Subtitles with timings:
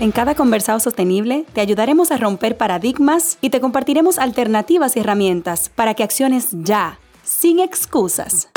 [0.00, 5.68] En cada conversado sostenible te ayudaremos a romper paradigmas y te compartiremos alternativas y herramientas
[5.68, 8.48] para que acciones ya, sin excusas.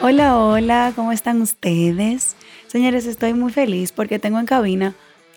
[0.00, 2.34] Hola, hola, ¿cómo están ustedes?
[2.66, 4.94] Señores, estoy muy feliz porque tengo en cabina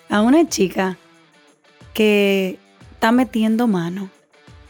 [0.09, 0.97] a una chica
[1.93, 2.57] que
[2.93, 4.09] está metiendo mano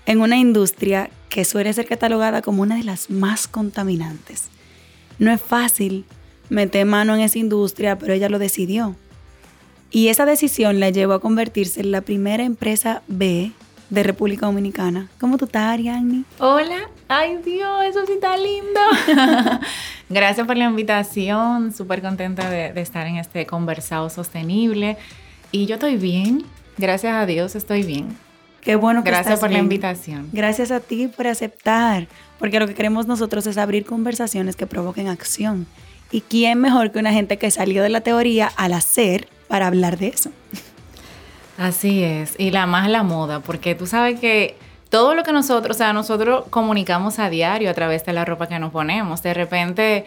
[0.06, 4.50] en una industria que suele ser catalogada como una de las más contaminantes.
[5.20, 6.06] No es fácil
[6.50, 8.96] meter mano en esa industria, pero ella lo decidió.
[9.92, 13.52] Y esa decisión la llevó a convertirse en la primera empresa B
[13.90, 15.10] de República Dominicana.
[15.20, 16.24] ¿Cómo tú estás, Ariadne?
[16.40, 16.90] Hola.
[17.08, 18.80] Ay, Dios, eso sí está lindo.
[20.10, 21.74] Gracias por la invitación.
[21.74, 24.98] Súper contenta de, de, estar en este conversado sostenible.
[25.52, 26.44] Y yo estoy bien.
[26.78, 28.18] Gracias a Dios estoy bien.
[28.66, 29.60] Qué bueno que Gracias por bien.
[29.60, 30.30] la invitación.
[30.34, 32.08] Gracias a ti por aceptar,
[32.40, 35.68] porque lo que queremos nosotros es abrir conversaciones que provoquen acción.
[36.12, 39.98] ¿Y quién mejor que una gente que salió de la teoría al hacer para hablar
[39.98, 40.32] de eso?
[41.58, 44.58] Así es, y la más la moda, porque tú sabes que
[44.90, 48.48] todo lo que nosotros, o sea, nosotros comunicamos a diario a través de la ropa
[48.48, 49.22] que nos ponemos.
[49.22, 50.06] De repente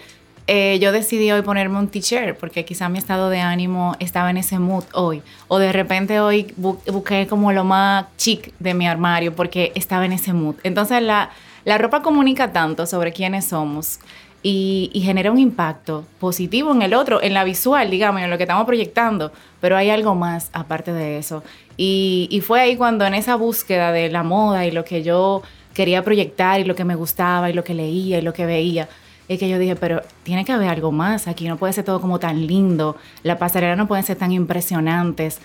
[0.50, 4.38] eh, yo decidí hoy ponerme un t-shirt porque quizá mi estado de ánimo estaba en
[4.38, 5.20] ese mood hoy.
[5.46, 10.06] O de repente hoy bu busqué como lo más chic de mi armario porque estaba
[10.06, 10.54] en ese mood.
[10.62, 11.28] Entonces la,
[11.66, 14.00] la ropa comunica tanto sobre quiénes somos
[14.42, 18.38] y, y, genera un impacto positivo en el otro, en la visual, digamos, en lo
[18.38, 19.32] que estamos proyectando.
[19.60, 21.42] Pero hay algo más aparte de eso.
[21.76, 25.42] Y, y fue ahí cuando en esa búsqueda de la moda y lo que yo
[25.74, 28.88] quería proyectar y lo que me gustaba y lo que leía y lo que veía,
[29.28, 32.00] es que yo dije, pero tiene que haber algo más aquí, no puede ser todo
[32.00, 35.38] como tan lindo, la pasarela no pueden ser tan impresionantes,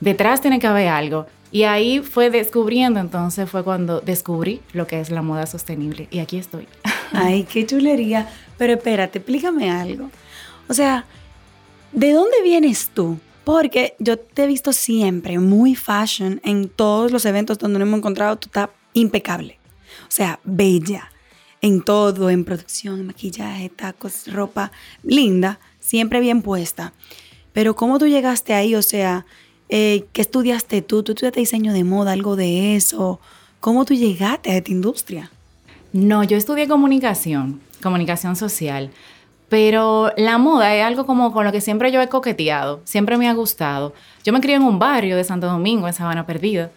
[0.00, 1.26] detrás tiene que haber algo.
[1.50, 6.08] Y ahí fue descubriendo, entonces fue cuando descubrí lo que es la moda sostenible.
[6.10, 6.68] Y aquí estoy.
[7.12, 8.28] Ay, qué chulería.
[8.58, 10.10] Pero espérate, explícame algo.
[10.68, 11.06] O sea,
[11.92, 13.18] ¿de dónde vienes tú?
[13.44, 17.98] Porque yo te he visto siempre muy fashion en todos los eventos donde nos hemos
[17.98, 19.58] encontrado, tú estás impecable.
[20.02, 21.10] O sea, bella
[21.60, 26.92] en todo, en producción, maquillaje, tacos, ropa linda, siempre bien puesta.
[27.52, 28.74] Pero ¿cómo tú llegaste ahí?
[28.74, 29.26] O sea,
[29.68, 31.02] eh, ¿qué estudiaste tú?
[31.02, 33.20] ¿Tú estudiaste diseño de moda, algo de eso?
[33.60, 35.30] ¿Cómo tú llegaste a esta industria?
[35.92, 38.90] No, yo estudié comunicación, comunicación social.
[39.48, 43.28] Pero la moda es algo como con lo que siempre yo he coqueteado, siempre me
[43.28, 43.94] ha gustado.
[44.22, 46.70] Yo me crié en un barrio de Santo Domingo, en Sabana Perdida.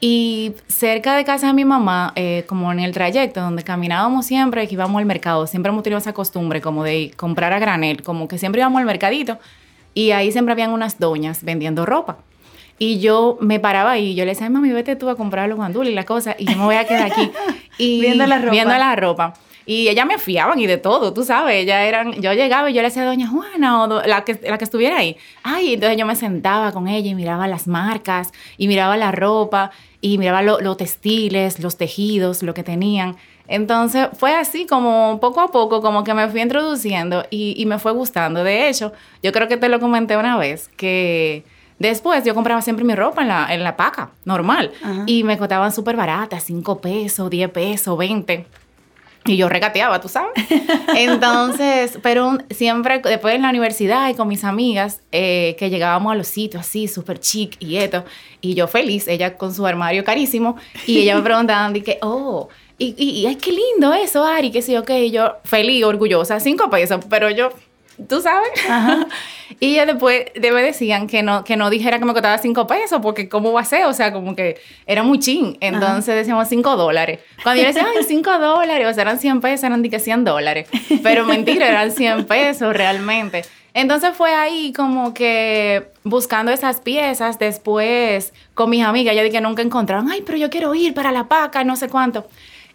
[0.00, 4.66] Y cerca de casa de mi mamá, eh, como en el trayecto donde caminábamos siempre,
[4.68, 8.28] que íbamos al mercado, siempre hemos tenido esa costumbre como de comprar a granel, como
[8.28, 9.38] que siempre íbamos al mercadito
[9.94, 12.18] y ahí siempre habían unas doñas vendiendo ropa.
[12.78, 15.56] Y yo me paraba ahí y yo le decía, mami, vete tú a comprar los
[15.56, 17.30] guandules y las cosas y yo me voy a quedar aquí.
[17.80, 18.50] Y viendo la ropa.
[18.50, 19.34] Viendo la ropa.
[19.68, 21.56] Y ellas me fiaban y de todo, tú sabes.
[21.56, 24.56] Ellas eran, yo llegaba y yo le decía a doña Juana o la que, la
[24.56, 25.18] que estuviera ahí.
[25.42, 29.70] Ay, entonces yo me sentaba con ella y miraba las marcas y miraba la ropa
[30.00, 33.16] y miraba los lo textiles, los tejidos, lo que tenían.
[33.46, 37.78] Entonces fue así como poco a poco, como que me fui introduciendo y, y me
[37.78, 38.44] fue gustando.
[38.44, 41.44] De hecho, yo creo que te lo comenté una vez, que
[41.78, 44.72] después yo compraba siempre mi ropa en la, en la paca, normal.
[44.82, 45.02] Ajá.
[45.04, 48.46] Y me costaban súper baratas, 5 pesos, 10 pesos, 20.
[49.28, 50.32] Y yo regateaba, tú sabes.
[50.96, 56.14] Entonces, pero siempre después en la universidad y con mis amigas, eh, que llegábamos a
[56.16, 58.04] los sitios así, súper chic y esto,
[58.40, 60.56] y yo feliz, ella con su armario carísimo,
[60.86, 64.72] y ella me preguntaban, dije, oh, y, y, ay, qué lindo eso, Ari, qué sé
[64.72, 67.50] yo, qué, y yo feliz, orgullosa, cinco pesos, pero yo,
[68.08, 68.50] tú sabes.
[68.68, 69.06] Ajá.
[69.60, 73.00] Y ya después, después decían que no, que no dijera que me costaba cinco pesos,
[73.02, 73.86] porque ¿cómo va a ser?
[73.86, 75.56] O sea, como que era muy chin.
[75.60, 76.18] Entonces Ajá.
[76.18, 77.20] decíamos cinco dólares.
[77.42, 80.24] Cuando yo decía, ay, cinco dólares, o sea, eran 100 pesos, eran de que 100
[80.24, 80.68] dólares.
[81.02, 83.42] Pero mentira, eran 100 pesos realmente.
[83.74, 89.62] Entonces fue ahí como que buscando esas piezas, después con mis amigas, ya dije nunca
[89.62, 92.26] encontraron, ay, pero yo quiero ir para la paca, no sé cuánto.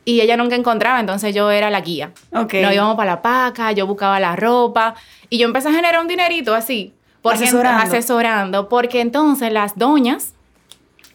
[0.05, 2.11] Y ella nunca encontraba, entonces yo era la guía.
[2.33, 2.55] Ok.
[2.55, 4.95] Nos íbamos para la paca, yo buscaba la ropa
[5.29, 6.93] y yo empecé a generar un dinerito así.
[7.21, 7.83] Porque Asesorando.
[7.83, 8.69] asesorando.
[8.69, 10.33] Porque entonces las doñas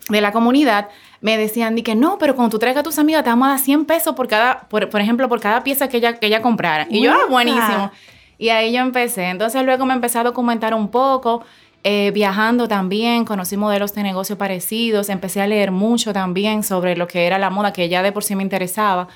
[0.08, 0.88] de la comunidad
[1.20, 3.50] me decían de que no, pero cuando tú traigas a tus amigas te vamos a
[3.50, 6.40] dar 100 pesos por cada, por, por ejemplo, por cada pieza que ella, que ella
[6.40, 6.86] comprara.
[6.88, 7.90] Y yo, ah, buenísimo.
[8.38, 9.24] Y ahí yo empecé.
[9.24, 11.44] Entonces luego me empecé a documentar un poco
[11.84, 17.06] Eh, viajando también, conocí modelos de negocio parecidos, empecé a leer mucho también sobre lo
[17.06, 19.08] que era la moda, que ya de por sí me interesaba,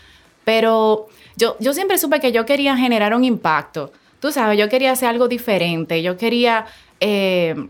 [0.44, 3.92] pero yo, yo siempre supe que yo quería generar un impacto.
[4.20, 6.66] Tú sabes, yo quería hacer algo diferente, yo quería...
[7.00, 7.68] Eh,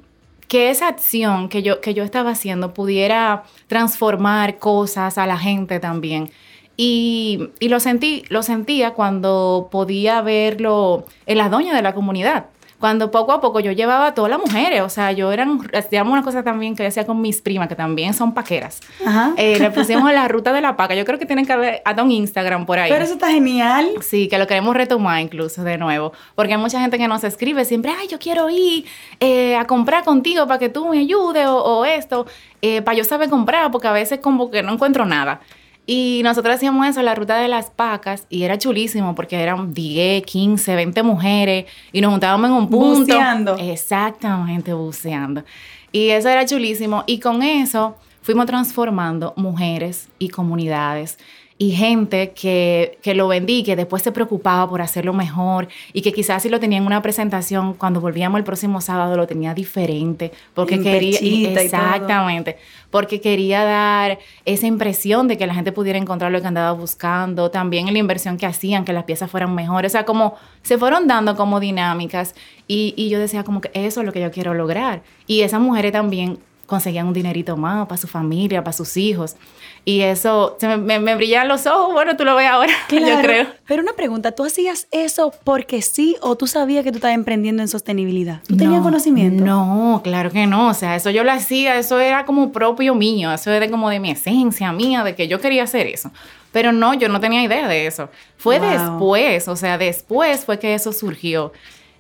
[0.49, 5.81] que esa acción que yo, que yo estaba haciendo pudiera transformar cosas a la gente
[5.81, 6.31] también.
[6.77, 12.52] Y, y, lo sentí, lo sentía cuando podía verlo en las doñas de la comunidad
[12.83, 16.13] cuando poco a poco yo llevaba a todas las mujeres, o sea, yo eran, hacíamos
[16.13, 18.81] una cosa también que yo hacía con mis primas, que también son paqueras.
[19.07, 19.35] Ajá.
[19.37, 20.97] Eh, le pusimos la ruta de la paca.
[20.97, 22.91] Yo creo que tienen que haber hasta un Instagram por ahí.
[22.91, 23.89] Pero eso está genial.
[24.01, 27.65] Sí, que lo queremos retomar incluso de nuevo, porque hay mucha gente que nos escribe
[27.65, 28.85] siempre, ay, yo quiero ir
[29.21, 32.27] eh, a comprar contigo para que tú me ayudes o, esto,
[32.63, 35.41] eh, para yo saber comprar, porque a veces como que no encuentro nada.
[35.87, 40.25] Y nosotros hacíamos eso, la ruta de las pacas, y era chulísimo porque eran 10,
[40.25, 43.01] 15, 20 mujeres y nos juntábamos en un punto.
[43.01, 43.57] Buceando.
[43.59, 45.45] Exactamente, buceando.
[45.91, 47.03] Y eso era chulísimo.
[47.07, 51.19] Y con eso fuimos transformando mujeres y comunidades
[51.63, 56.13] y gente que, que, lo vendí, que después se preocupaba por hacerlo mejor y que
[56.13, 60.33] quizás si lo tenía en una presentación, cuando volvíamos el próximo sábado lo tenía diferente,
[60.55, 62.57] porque quería, exactamente,
[62.91, 67.53] porque quería dar esa impresión de que la gente pudiera encontrar lo que andaba buscando,
[67.53, 70.79] también en la inversión que hacían, que las piezas fueran mejores, o sea, como se
[70.79, 72.35] fueron dando como dinámicas
[72.67, 75.05] y, y yo decía como que eso es lo que yo quiero lograr.
[75.29, 76.41] Y esas mujeres también
[76.73, 79.37] conseguían un dinerito más para su familia, para sus hijos.
[79.85, 83.47] Y eso, se me, me, brillan los ojos, bueno, tú lo ves ahora, yo creo.
[83.67, 87.61] Pero una pregunta, ¿tú hacías eso porque sí o tú sabías que tú estabas emprendiendo
[87.61, 88.41] en sostenibilidad?
[88.49, 89.45] ¿Tú tenías conocimiento?
[89.45, 93.31] No, claro que no, o sea, eso yo lo hacía, eso era como propio mío,
[93.31, 96.11] eso era como de mi esencia mía, de que yo quería hacer eso.
[96.53, 98.09] Pero no, yo no tenía idea de eso.
[98.39, 101.53] Fue después, o sea, después fue que eso surgió.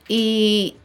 [0.08, 0.76] Y,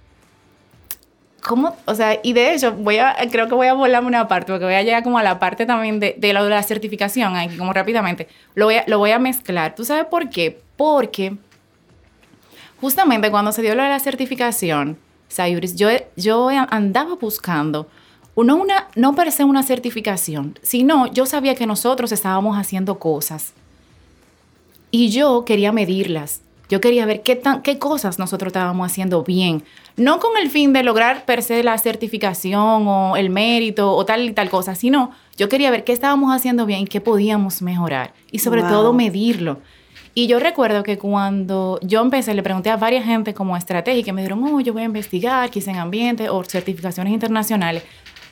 [1.48, 1.78] ¿Cómo?
[1.86, 4.66] O sea, y de hecho, voy a, creo que voy a volarme una parte, porque
[4.66, 8.28] voy a llegar como a la parte también de, de, la, certificación, aquí como rápidamente.
[8.54, 9.74] Lo voy, a, lo voy a mezclar.
[9.74, 10.60] ¿Tú sabes por qué?
[10.76, 11.38] Porque
[12.82, 14.98] justamente cuando se dio lo de la certificación,
[15.30, 17.88] Sayuris, yo, yo andaba buscando,
[18.36, 23.54] no, una, no per se una certificación, sino yo sabía que nosotros estábamos haciendo cosas
[24.92, 26.42] y yo quería medirlas.
[26.70, 29.64] Yo quería ver qué, tan, qué cosas nosotros estábamos haciendo bien.
[29.96, 34.26] No con el fin de lograr per se la certificación o el mérito o tal
[34.26, 38.14] y tal cosa, sino yo quería ver qué estábamos haciendo bien y qué podíamos mejorar.
[38.32, 39.60] Y sobre todo medirlo.
[40.14, 44.12] Y yo recuerdo que cuando yo empecé, le pregunté a varias gente como estrategia que
[44.12, 47.84] me dijeron, oh, yo voy a investigar, quizá en ambiente o certificaciones internacionales.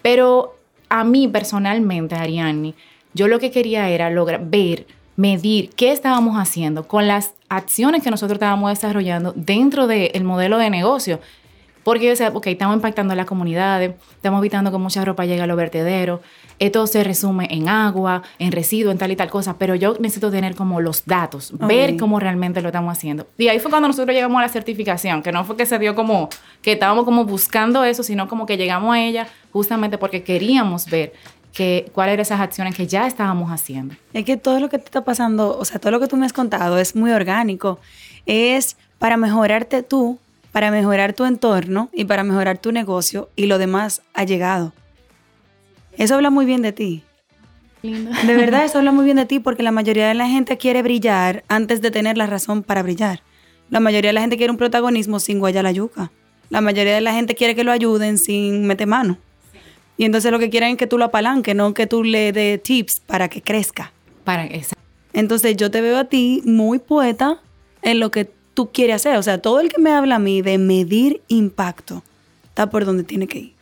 [0.02, 0.58] Pero
[0.90, 2.74] a mí personalmente, Ariani,
[3.14, 8.12] yo lo que quería era lograr ver medir qué estábamos haciendo con las acciones que
[8.12, 11.20] nosotros estábamos desarrollando dentro del modelo de negocio.
[11.84, 15.44] Porque yo decía, ok, estamos impactando a las comunidades, estamos evitando que mucha ropa llegue
[15.44, 16.20] a los vertederos,
[16.58, 20.32] esto se resume en agua, en residuos, en tal y tal cosa, pero yo necesito
[20.32, 23.28] tener como los datos, ver cómo realmente lo estamos haciendo.
[23.38, 25.94] Y ahí fue cuando nosotros llegamos a la certificación, que no fue que se dio
[25.94, 26.30] como,
[26.64, 31.14] que estábamos como buscando eso, sino como que llegamos a ella justamente porque queríamos ver
[31.56, 33.96] que, cuáles eran esas acciones que ya estábamos haciendo.
[34.12, 36.26] Es que todo lo que te está pasando, o sea, todo lo que tú me
[36.26, 37.80] has contado es muy orgánico.
[38.26, 40.20] Es para mejorarte tú,
[40.52, 44.74] para mejorar tu entorno y para mejorar tu negocio y lo demás ha llegado.
[45.98, 47.04] Eso habla muy bien de ti.
[47.82, 48.12] Lindo.
[48.28, 50.82] De verdad, eso habla muy bien de ti porque la mayoría de la gente quiere
[50.82, 53.22] brillar antes de tener la razón para brillar.
[53.70, 56.12] La mayoría de la gente quiere un protagonismo sin guayar la yuca.
[56.50, 59.18] La mayoría de la gente quiere que lo ayuden sin meter mano.
[59.98, 62.62] Y entonces lo que quieren es que tú lo apalanques, no que tú le des
[62.62, 63.92] tips para que crezca.
[64.24, 64.76] Para eso.
[65.14, 67.40] Entonces yo te veo a ti muy poeta
[67.82, 69.18] en lo que tú quieres hacer.
[69.18, 72.04] O sea, todo el que me habla a mí de medir impacto
[72.50, 73.54] está por donde tiene que ir.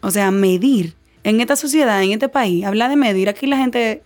[0.00, 0.94] O sea, medir.
[1.24, 3.28] En esta sociedad, en este país, habla de medir.
[3.28, 4.02] Aquí la gente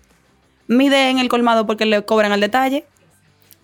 [0.66, 2.85] mide en el colmado porque le cobran al detalle.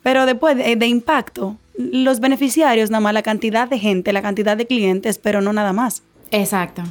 [0.02, 4.57] Pero después de, de impacto, los beneficiarios, nada más la cantidad de gente, la cantidad
[4.57, 6.02] de clientes, pero no nada más.
[6.31, 6.83] Exacto.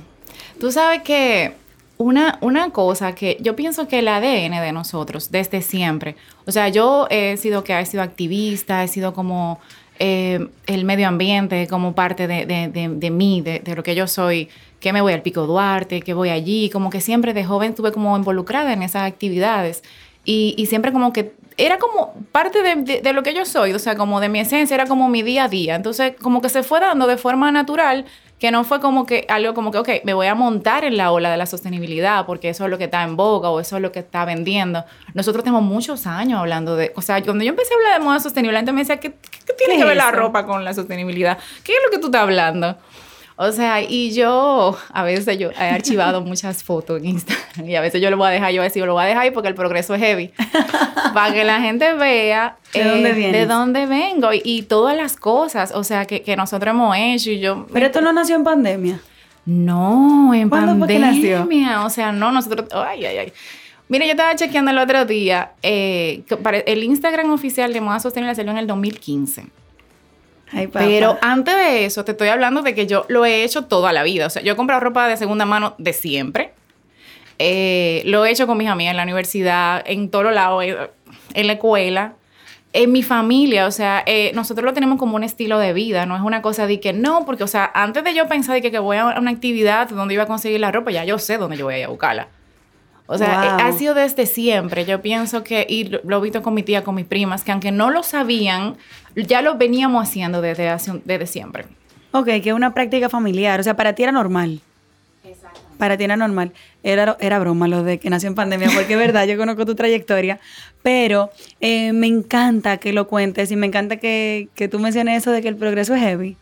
[0.60, 1.54] Tú sabes que
[1.98, 6.70] una, una cosa que yo pienso que el ADN de nosotros, desde siempre, o sea,
[6.70, 9.60] yo he sido que he sido activista, he sido como
[10.00, 14.50] eh, el medio ambiente, como parte de, de, de, mí, de, lo que yo soy,
[14.80, 17.92] que me voy al Pico Duarte, que voy allí, como que siempre de joven estuve
[17.92, 19.84] como involucrada en esas actividades
[20.24, 23.80] y, y siempre como que era como parte de, de, lo que yo soy, o
[23.80, 25.74] sea, como de mi esencia, era como mi día a día.
[25.76, 28.06] Entonces, como que se fue dando de forma natural
[28.40, 31.12] que no fue como que algo como que, ok, me voy a montar en la
[31.12, 33.82] ola de la sostenibilidad porque eso es lo que está en boga o eso es
[33.82, 34.86] lo que está vendiendo.
[35.14, 38.20] Nosotros tenemos muchos años hablando de, o sea, cuando yo empecé a hablar de moda
[38.20, 39.14] sostenible, la gente me decía, ¿qué,
[39.58, 41.40] tiene que ver la ropa con la sostenibilidad?
[41.64, 42.78] ¿Qué es lo que tú estás hablando?
[43.40, 47.82] O sea, y yo, a veces yo he archivado muchas fotos en Instagram y a
[47.82, 49.48] veces yo lo voy a dejar, yo a decir, lo voy a dejar ahí porque
[49.48, 50.32] el progreso es heavy.
[51.14, 53.34] para que la gente vea ¿De dónde eh, vienes?
[53.34, 57.30] de dónde vengo y, y todas las cosas, o sea, que, que nosotros hemos hecho
[57.30, 57.68] y yo...
[57.72, 59.00] Pero esto no nació en pandemia.
[59.46, 61.40] No, en ¿Cuándo fue que nació?
[61.40, 61.86] pandemia.
[61.86, 62.68] O sea, no, nosotros.
[62.74, 63.34] Ay, ay, ay.
[63.88, 65.52] Mira, yo estaba chequeando el otro día.
[65.62, 66.24] eh,
[66.66, 69.46] el Instagram oficial de Moda Sostenible salió en el 2015.
[70.72, 74.04] Pero antes de eso, te estoy hablando de que yo lo he hecho toda la
[74.04, 74.28] vida.
[74.28, 76.54] O sea, yo he comprado ropa de segunda mano de siempre.
[77.40, 80.78] Eh, lo he hecho con mis amigas en la universidad, en todos lados, eh,
[81.34, 82.14] en la escuela,
[82.74, 83.68] en mi familia.
[83.68, 86.06] O sea, eh, nosotros lo tenemos como un estilo de vida.
[86.06, 88.62] No es una cosa de que no, porque, o sea, antes de yo pensar de
[88.62, 91.38] que, que voy a una actividad donde iba a conseguir la ropa, ya yo sé
[91.38, 92.28] dónde yo voy a ir a buscarla.
[93.08, 93.60] O sea, Wow.
[93.60, 94.86] eh, ha sido desde siempre.
[94.86, 97.72] Yo pienso que, y lo, he visto con mi tía, con mis primas, que aunque
[97.72, 98.76] no lo sabían,
[99.16, 101.66] ya lo veníamos haciendo desde, hace desde siempre.
[102.12, 103.60] Ok, que es una práctica familiar.
[103.60, 104.62] O sea, para ti era normal.
[105.78, 106.52] Para ti era normal.
[106.84, 109.76] Era, era broma lo de que nació en pandemia, porque es verdad, yo conozco tu
[109.76, 110.40] trayectoria.
[110.84, 111.30] Pero
[111.62, 115.42] eh, me encanta que lo cuentes y me encanta que, que tú menciones eso de
[115.42, 116.36] que el progreso es heavy.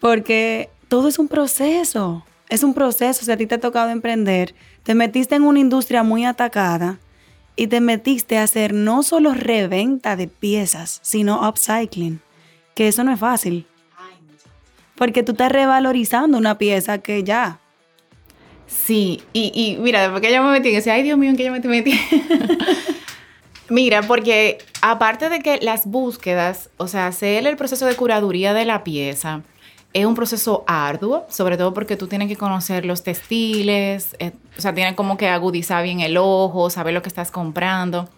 [0.00, 2.24] Porque todo es un proceso.
[2.50, 3.24] Es un proceso.
[3.24, 6.98] Si a ti te ha tocado emprender, te metiste en una industria muy atacada
[7.56, 12.20] y te metiste a hacer no solo reventa de piezas, sino upcycling.
[12.74, 13.66] Que eso no es fácil.
[14.96, 17.60] Porque tú estás revalorizando una pieza que ya.
[18.66, 21.36] Sí, y, y mira, después que yo me metí, que decía, ay Dios mío, ¿en
[21.36, 21.98] qué yo me metí?
[23.68, 28.64] mira, porque aparte de que las búsquedas, o sea, hacer el proceso de curaduría de
[28.64, 29.42] la pieza
[29.92, 34.60] es un proceso arduo, sobre todo porque tú tienes que conocer los textiles, eh, o
[34.60, 38.08] sea, tienes como que agudizar bien el ojo, saber lo que estás comprando.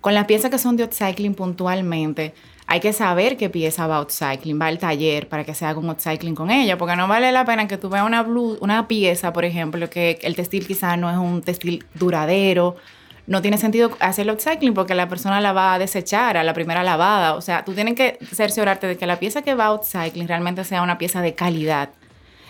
[0.00, 2.34] Con las piezas que son de upcycling puntualmente,
[2.66, 5.90] hay que saber qué pieza va a va al taller para que se haga un
[5.90, 9.44] upcycling con ella, porque no vale la pena que tú veas una, una pieza, por
[9.44, 12.76] ejemplo, que el textil quizás no es un textil duradero,
[13.26, 16.54] no tiene sentido hacer el upcycling porque la persona la va a desechar a la
[16.54, 17.34] primera lavada.
[17.34, 20.64] O sea, tú tienes que cerciorarte de que la pieza que va a upcycling realmente
[20.64, 21.90] sea una pieza de calidad.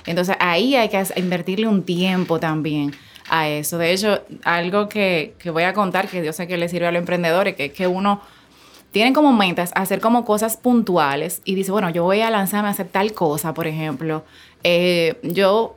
[0.06, 2.94] Entonces ahí hay que invertirle un tiempo también
[3.28, 3.78] a eso.
[3.78, 6.92] De hecho, algo que, que voy a contar, que yo sé que le sirve a
[6.92, 8.20] los emprendedores, que, que uno
[8.92, 12.72] tiene como metas hacer como cosas puntuales y dice, bueno, yo voy a lanzarme a
[12.72, 14.24] hacer tal cosa, por ejemplo.
[14.64, 15.76] Eh, yo,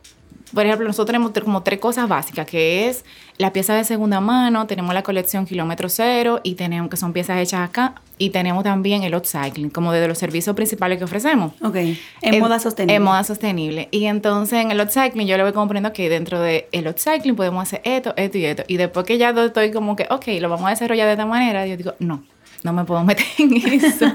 [0.56, 3.04] por ejemplo, nosotros tenemos como tres cosas básicas, que es
[3.38, 7.40] la pieza de segunda mano, tenemos la colección kilómetro cero y tenemos que son piezas
[7.40, 11.52] hechas acá y tenemos también el upcycling, como de los servicios principales que ofrecemos.
[11.62, 11.76] Ok.
[12.22, 12.96] En moda sostenible.
[12.96, 13.90] En moda sostenible.
[13.92, 17.62] Y entonces en el upcycling yo le voy comprendiendo que dentro del el upcycling podemos
[17.62, 18.64] hacer esto, esto y esto.
[18.70, 21.68] Y después que ya estoy como que, ok, lo vamos a desarrollar de esta manera,
[21.68, 22.24] yo digo, no,
[22.64, 24.06] no me puedo meter en eso.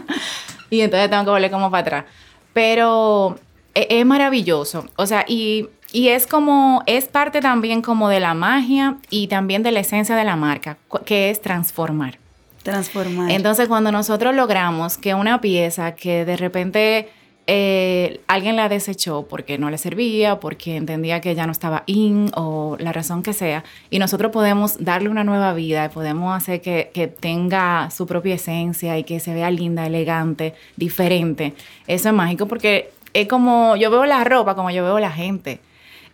[0.68, 2.04] y entonces tengo que volver como para atrás.
[2.52, 3.38] Pero
[3.74, 4.86] es, maravilloso.
[4.96, 9.62] O sea, y, y es como, es parte también como de la magia y también
[9.62, 12.18] de la esencia de la marca, que es transformar.
[12.62, 13.30] Transformar.
[13.30, 17.08] Entonces, cuando nosotros logramos que una pieza que de repente
[17.52, 22.30] eh, alguien la desechó porque no le servía, porque entendía que ya no estaba in
[22.36, 26.90] o la razón que sea, y nosotros podemos darle una nueva vida, podemos hacer que,
[26.94, 31.54] que tenga su propia esencia y que se vea linda, elegante, diferente,
[31.88, 35.60] eso es mágico porque es como yo veo la ropa, como yo veo la gente.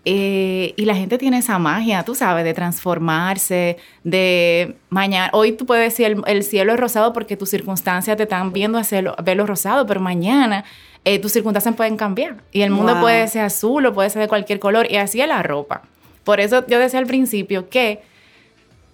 [0.09, 5.31] Eh, y la gente tiene esa magia, tú sabes, de transformarse, de mañana.
[5.33, 8.79] Hoy tú puedes decir el, el cielo es rosado porque tus circunstancias te están viendo
[8.79, 10.65] hacerlo, verlo rosado, pero mañana
[11.05, 12.37] eh, tus circunstancias pueden cambiar.
[12.53, 13.03] Y el mundo Wow.
[13.03, 14.87] puede ser azul o puede ser de cualquier color.
[14.91, 15.83] Y así es la ropa.
[16.23, 18.01] Por eso yo decía al principio que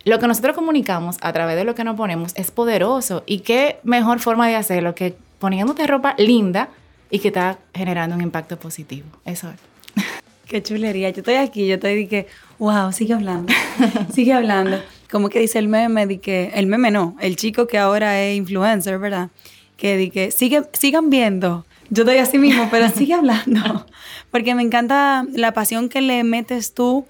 [0.04, 3.23] lo que nosotros comunicamos a través de lo que nos ponemos es poderoso.
[3.26, 6.71] Y qué mejor forma de hacerlo que poniéndote ropa linda
[7.12, 9.07] y que está generando un impacto positivo.
[9.26, 10.02] Eso es.
[10.47, 11.11] Qué chulería.
[11.11, 12.26] Yo estoy aquí, yo estoy de que,
[12.59, 13.52] wow, sigue hablando.
[14.14, 14.83] sigue hablando.
[15.11, 18.35] Como que dice el meme, de que, el meme no, el chico que ahora es
[18.35, 19.28] influencer, ¿verdad?
[19.76, 21.66] Que di que sigue, sigan viendo.
[21.90, 23.87] Yo estoy así mismo, pero sigue hablando.
[24.31, 27.04] Porque me encanta la pasión que le metes tú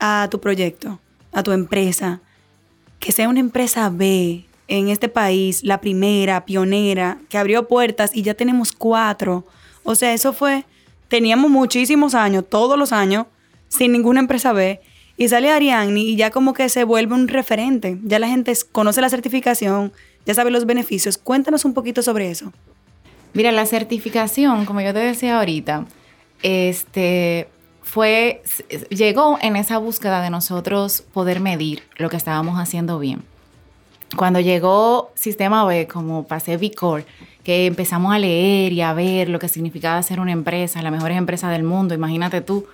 [0.00, 0.98] a tu proyecto,
[1.30, 2.20] a tu empresa.
[2.98, 4.46] Que sea una empresa B
[4.78, 9.44] en este país, la primera, pionera, que abrió puertas y ya tenemos cuatro.
[9.82, 10.64] O sea, eso fue,
[11.08, 13.26] teníamos muchísimos años, todos los años,
[13.68, 14.80] sin ninguna empresa B.
[15.18, 17.98] Y sale Ariadne y ya como que se vuelve un referente.
[18.02, 19.92] Ya la gente conoce la certificación,
[20.24, 21.18] ya sabe los beneficios.
[21.18, 22.50] Cuéntanos un poquito sobre eso.
[23.34, 25.84] Mira, la certificación, como yo te decía ahorita,
[26.42, 27.46] este
[27.82, 28.42] fue
[28.88, 33.22] llegó en esa búsqueda de nosotros poder medir lo que estábamos haciendo bien.
[34.16, 37.04] Cuando llegó Sistema B, como pasé Vicor,
[37.44, 41.10] que empezamos a leer y a ver lo que significaba ser una empresa, la mejor
[41.12, 42.66] empresa del mundo, imagínate tú,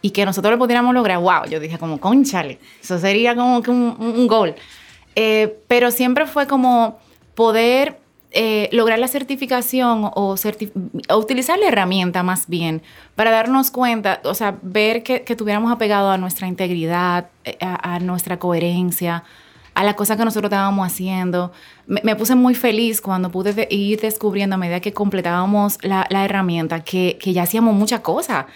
[0.00, 3.70] y que nosotros lo pudiéramos lograr, wow, yo dije como, conchale, eso sería como que
[3.70, 4.54] un, un gol.
[5.16, 6.98] Eh, pero siempre fue como
[7.34, 7.98] poder
[8.36, 10.34] eh, lograr la certificación o,
[11.16, 12.82] utilizar la herramienta más bien
[13.14, 18.00] para darnos cuenta, o sea, ver que, que tuviéramos apegado a nuestra integridad, eh, a,
[18.00, 19.22] nuestra coherencia,
[19.74, 21.52] a la cosa que nosotros estábamos haciendo.
[21.86, 26.84] Me, puse muy feliz cuando pude ir descubriendo a medida que completábamos la, la herramienta
[26.84, 28.46] que, que, ya hacíamos muchas cosas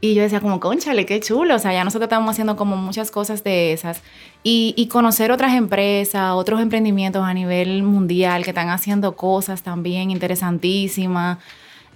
[0.00, 1.56] y yo decía como, conchale, qué chulo.
[1.56, 4.02] O sea, ya nosotros estamos haciendo como muchas cosas de esas.
[4.44, 10.12] Y, y, conocer otras empresas, otros emprendimientos a nivel mundial que están haciendo cosas también
[10.12, 11.38] interesantísimas.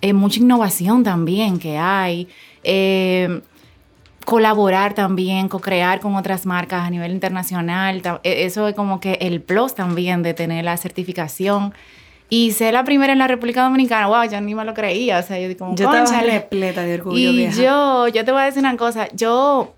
[0.01, 2.29] Eh, mucha innovación también que hay.
[2.65, 3.41] Eh,
[4.25, 8.03] colaborar también, co-crear con otras marcas a nivel internacional.
[8.23, 11.75] E, eso es como que el plus también de tener la certificación.
[12.29, 15.19] Y ser la primera en la República Dominicana, wow, yo ni me lo creía.
[15.19, 17.19] O sea, yo digo, yo estaba repleta de orgullo.
[17.19, 19.75] Y yo, yo te voy a decir una cosa, yo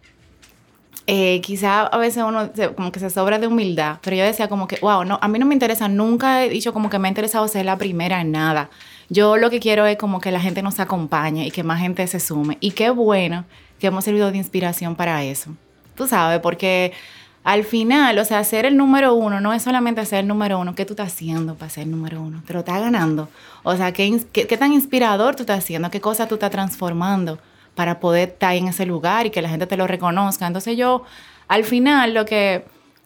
[1.07, 4.69] eh, quizá a veces uno como que se sobra de humildad, pero yo decía como
[4.69, 7.11] que, wow, no, a mí no me interesa, nunca he dicho como que me ha
[7.11, 8.71] interesado ser la primera en nada.
[9.11, 12.07] Yo lo que quiero es como que la gente nos acompañe y que más gente
[12.07, 12.57] se sume.
[12.61, 13.45] Y qué bueno
[13.85, 15.51] que hemos servido de inspiración para eso.
[15.95, 16.95] Tú sabes, porque
[17.43, 20.75] al final, o sea, ser el número uno no es solamente ser el número uno.
[20.75, 22.43] ¿Qué tú estás haciendo para ser el número uno?
[22.47, 23.29] Te lo estás ganando.
[23.63, 25.91] O sea, ¿qué, qué, tan inspirador tú estás haciendo?
[25.91, 27.39] ¿Qué cosa tú estás transformando
[27.75, 30.47] para poder estar en ese lugar y que la gente te lo reconozca?
[30.47, 31.05] Entonces yo,
[31.47, 32.65] al final, lo que...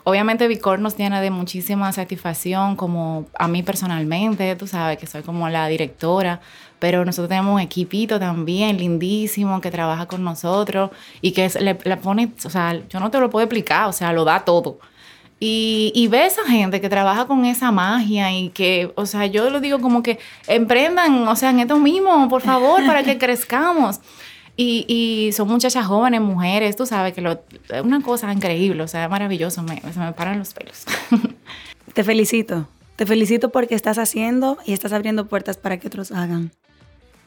[0.09, 5.21] Obviamente Vicor nos llena de muchísima satisfacción, como a mí personalmente, tú sabes que soy
[5.21, 6.41] como la directora,
[6.79, 12.33] pero nosotros tenemos un equipito también lindísimo que trabaja con nosotros y que le, pone,
[12.43, 14.79] o sea, yo no te lo puedo explicar, o sea, lo da todo.
[15.41, 19.51] Y, y ve esa gente que trabaja con esa magia y que, o sea, yo
[19.51, 24.01] lo digo como que emprendan, o sea, en esto mismo, por favor, para que crezcamos.
[24.61, 27.41] Y, son muchachas jóvenes, mujeres, tú sabes que lo,
[27.85, 30.85] una cosa increíble, o sea, maravilloso, se me paran los pelos.
[31.95, 36.53] Te felicito, te felicito porque estás haciendo y estás abriendo puertas para que otros hagan.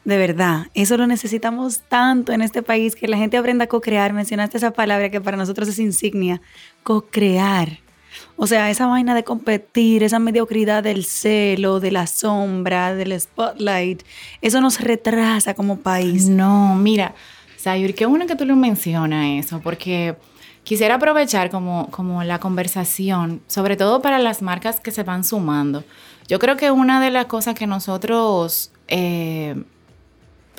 [0.04, 4.12] De verdad, eso lo necesitamos tanto en este país, que la gente aprenda a co-crear.
[4.12, 6.40] Mencionaste esa palabra que para nosotros es insignia,
[6.82, 7.81] co-crear.
[8.42, 14.02] O sea, esa vaina de competir, esa mediocridad del celo, de la sombra, del spotlight,
[14.40, 16.28] eso nos retrasa como país.
[16.28, 17.14] No, mira,
[17.56, 20.16] Sayur, qué bueno que tú lo mencionas eso, porque
[20.64, 25.84] quisiera aprovechar como, como la conversación, sobre todo para las marcas que se van sumando.
[26.26, 29.54] Yo creo que una de las cosas que nosotros eh,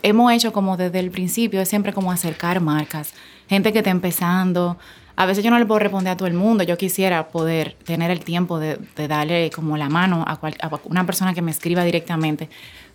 [0.04, 3.14] hemos hecho como desde el principio es siempre como acercar marcas,
[3.50, 4.78] gente que está empezando.
[5.16, 8.10] A veces yo no le puedo responder a todo el mundo, yo quisiera poder tener
[8.10, 10.40] el tiempo de, darle como la mano a,
[10.86, 12.50] una persona que me escriba directamente.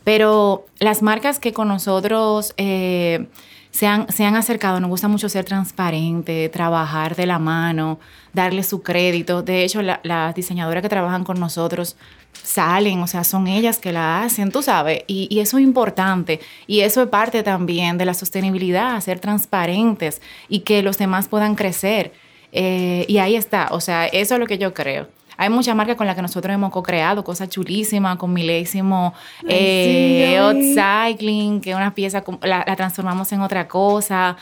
[0.04, 3.26] Pero las marcas que con nosotros eh,
[3.70, 7.98] se, han, se han acercado, nos gusta mucho ser transparente, trabajar de la mano,
[8.32, 9.42] darle su crédito.
[9.42, 11.96] De hecho, las diseñadoras que trabajan con nosotros
[12.32, 16.40] salen, o sea, son ellas que la hacen, tú sabes, y, eso es importante.
[16.66, 21.54] Y eso es parte también de la sostenibilidad, ser transparentes y que los demás puedan
[21.54, 22.12] crecer.
[22.52, 25.08] Eh, y ahí está, o sea, eso es lo que yo creo.
[25.38, 29.14] Hay muchas marcas con las que nosotros hemos co-creado, cosas chulísimas, con milésimo
[29.48, 34.36] eh, Cycling, que una pieza la, la transformamos en otra cosa.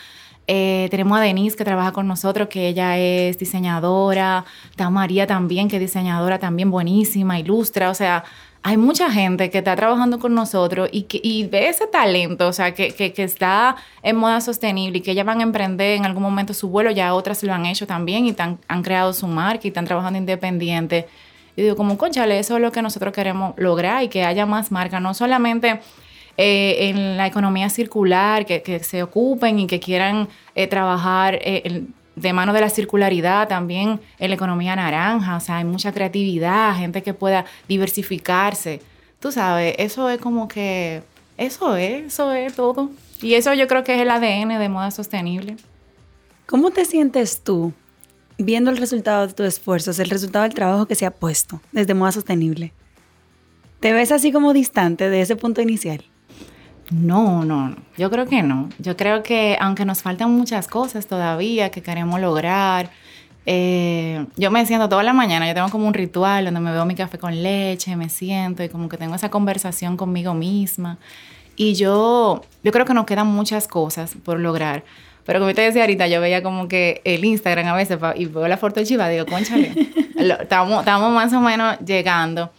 [0.48, 4.44] Eh, tenemos a Denise que trabaja con nosotros, que ella es diseñadora.
[4.70, 7.90] Está María también, que es diseñadora también buenísima, ilustra.
[7.90, 8.24] O sea,
[8.62, 12.52] hay mucha gente que está trabajando con nosotros y, que, y ve ese talento, o
[12.52, 16.22] sea, que, que, está en moda sostenible y que ya van a emprender en algún
[16.22, 19.68] momento su vuelo, ya otras lo han hecho también y han creado su marca y
[19.68, 21.06] están trabajando independiente.
[21.56, 24.70] Y digo, como, conchale, eso es lo que nosotros queremos lograr y que haya más
[24.70, 25.80] marcas, no solamente
[26.38, 32.32] eh, en la economía circular, que, se ocupen y que quieran eh, trabajar eh, de
[32.32, 35.36] mano de la circularidad también en la economía naranja.
[35.36, 38.82] O sea, hay mucha creatividad, gente que pueda diversificarse.
[39.18, 41.02] Tú sabes, eso es como que,
[41.38, 42.90] eso es, eso es todo.
[43.22, 45.56] Y eso yo creo que es el ADN de moda sostenible.
[46.46, 47.72] ¿Cómo te sientes tú
[48.38, 51.94] viendo el resultado de tus esfuerzos, el resultado del trabajo que se ha puesto desde
[51.94, 52.72] moda sostenible?
[53.80, 56.04] ¿Te ves así como distante de ese punto inicial?
[56.90, 58.68] No, no, yo creo que no.
[58.78, 62.90] Yo creo que aunque nos faltan muchas cosas todavía que queremos lograr,
[63.44, 66.84] eh, yo me siento toda la mañana, yo tengo como un ritual donde me veo
[66.84, 70.98] mi café con leche, me siento y como que tengo esa conversación conmigo misma.
[71.56, 74.84] Y yo, yo creo que nos quedan muchas cosas por lograr.
[75.24, 78.46] Pero como te decía ahorita, yo veía como que el Instagram a veces y veo
[78.46, 79.72] la foto de Chiva, digo, conchale,
[80.40, 82.52] estamos más o menos llegando.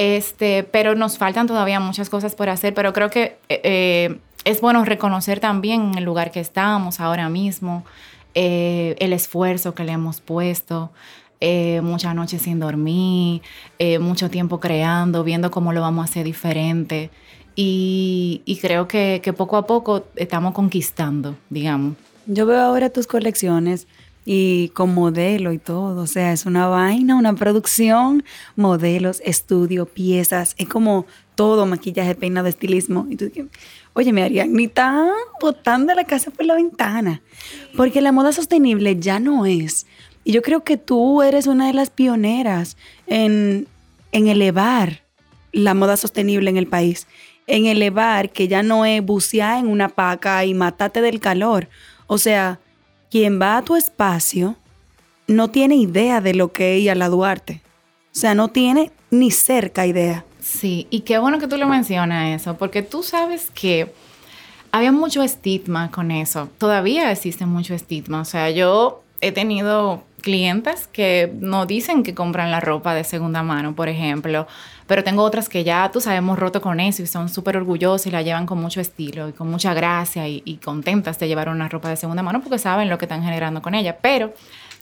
[0.00, 4.60] Este, pero nos faltan todavía muchas cosas por hacer, pero creo que eh, eh, es
[4.60, 7.84] bueno reconocer también el lugar que estamos ahora mismo,
[8.36, 10.92] eh, el esfuerzo que le hemos puesto.
[11.82, 13.42] muchas noches sin dormir,
[14.00, 17.10] mucho tiempo creando, viendo cómo lo vamos a hacer diferente.
[17.56, 21.96] Y, creo que poco a poco estamos conquistando, digamos.
[22.26, 23.88] Yo veo ahora tus colecciones
[24.30, 26.02] y con modelo y todo.
[26.02, 28.24] O sea, es una vaina, una producción,
[28.56, 33.06] modelos, estudio, piezas, es como todo, maquillaje, peinado, estilismo.
[33.08, 33.46] Y tú dices,
[33.94, 35.08] oye, me harían ni tan
[35.40, 37.22] botando la casa por la ventana.
[37.74, 39.86] Porque la moda sostenible ya no es.
[40.24, 43.66] Y yo creo que tú eres una de las pioneras en,
[44.12, 45.04] en elevar
[45.52, 47.06] la moda sostenible en el país.
[47.46, 51.70] En elevar que ya no es bucear en una paca y matarte del calor.
[52.06, 52.60] O sea,
[53.10, 54.56] quien va a tu espacio
[55.26, 57.62] no tiene idea de lo que es ir a la Duarte.
[58.12, 60.24] O sea, no tiene ni cerca idea.
[60.40, 63.92] Sí, y qué bueno que tú lo mencionas eso, porque tú sabes que
[64.72, 66.48] había mucho estigma con eso.
[66.58, 68.20] Todavía existe mucho estigma.
[68.22, 73.42] O sea, yo he tenido clientes que no dicen que compran la ropa de segunda
[73.42, 74.46] mano, por ejemplo,
[74.86, 78.06] pero tengo otras que ya, tú sabes, hemos roto con eso y son súper orgullosas
[78.06, 81.68] y la llevan con mucho estilo y con mucha gracia y, contentas de llevar una
[81.68, 84.32] ropa de segunda mano porque saben lo que están generando con ella, pero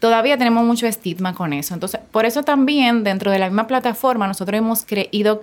[0.01, 1.75] todavía tenemos mucho estigma con eso.
[1.75, 5.43] Entonces, por eso también dentro de la misma plataforma nosotros hemos creído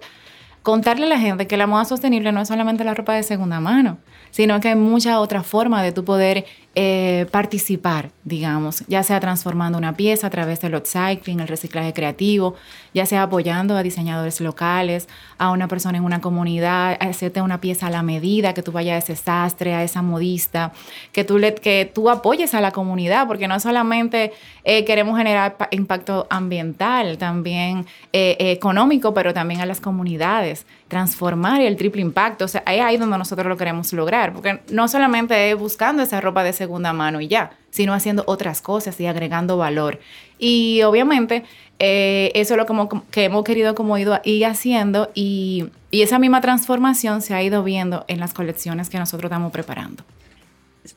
[0.63, 3.59] contarle a la gente que la moda sostenible no es solamente la ropa de segunda
[3.59, 3.97] mano,
[4.31, 9.77] sino que hay muchas otras formas de tu poder eh, participar, digamos, ya sea transformando
[9.77, 12.55] una pieza a través del upcycling, el reciclaje creativo,
[12.95, 15.07] ya sea apoyando a diseñadores locales,
[15.37, 18.95] a una persona en una comunidad, hacerte una pieza a la medida, que tú vayas
[18.95, 20.73] a ese sastre, a esa modista,
[21.11, 24.33] que tú, que tú apoyes a la comunidad, porque no solamente
[24.63, 31.75] eh, queremos generar impacto ambiental, también eh, económico, pero también a las comunidades, transformar el
[31.75, 35.49] triple impacto, o sea, ahí es ahí donde nosotros lo queremos lograr, porque no solamente
[35.49, 39.57] es buscando esa ropa de segunda mano y ya, sino haciendo otras cosas y agregando
[39.57, 39.99] valor.
[40.37, 41.45] Y obviamente
[41.79, 46.19] eh, eso es lo como, que hemos querido como ido, ir haciendo y, y esa
[46.19, 50.03] misma transformación se ha ido viendo en las colecciones que nosotros estamos preparando.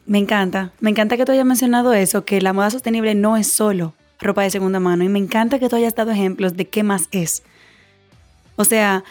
[0.05, 3.51] Me encanta, me encanta que tú hayas mencionado eso, que la moda sostenible no es
[3.51, 6.83] solo ropa de segunda mano y me encanta que tú hayas dado ejemplos de qué
[6.83, 7.43] más es.
[8.57, 9.05] O sea,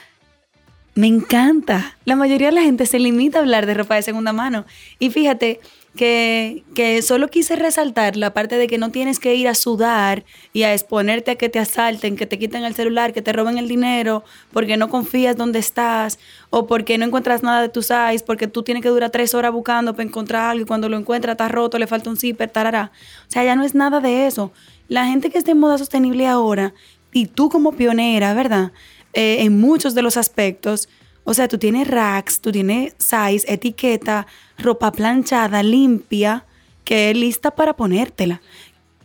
[0.95, 1.97] me encanta.
[2.05, 4.65] La mayoría de la gente se limita a hablar de ropa de segunda mano.
[4.97, 5.60] Y fíjate,
[5.95, 10.25] que, que, solo quise resaltar la parte de que no tienes que ir a sudar
[10.51, 13.58] y a exponerte a que te asalten, que te quiten el celular, que te roben
[13.58, 18.23] el dinero, porque no confías dónde estás o porque no encuentras nada de tu size,
[18.25, 21.34] porque tú tienes que durar tres horas buscando para encontrar algo y cuando lo encuentras
[21.34, 22.91] está roto, le falta un zipper, tarará.
[23.27, 24.51] O sea, ya no es nada de eso.
[24.88, 26.73] La gente que está en moda sostenible ahora
[27.13, 28.73] y tú como pionera, ¿verdad?
[29.15, 30.89] Eh, en muchos de los aspectos,
[31.23, 36.45] o sea, tú tienes racks, tú tienes size, etiqueta, ropa planchada, limpia,
[36.84, 38.41] que es lista para ponértela.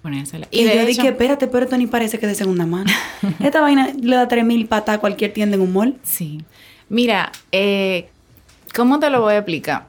[0.03, 0.49] Ponérsela.
[0.51, 2.91] Y, yo dije, espérate, pero esto ni parece que de segunda mano.
[3.41, 5.97] Esta vaina le da 3.000 patas a cualquier tienda en un mall.
[6.03, 6.43] Sí.
[6.89, 8.09] Mira, eh,
[8.75, 9.87] ¿cómo te lo voy a explicar?